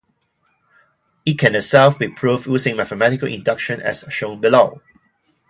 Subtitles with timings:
[1.27, 4.81] It can itself be proved using mathematical induction, as shown below.